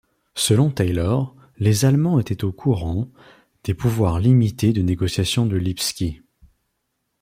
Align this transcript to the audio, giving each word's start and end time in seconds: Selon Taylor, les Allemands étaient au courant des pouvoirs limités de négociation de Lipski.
Selon 0.33 0.71
Taylor, 0.71 1.35
les 1.59 1.85
Allemands 1.85 2.19
étaient 2.19 2.43
au 2.43 2.51
courant 2.51 3.07
des 3.65 3.75
pouvoirs 3.75 4.17
limités 4.19 4.73
de 4.73 4.81
négociation 4.81 5.45
de 5.45 5.57
Lipski. 5.57 6.23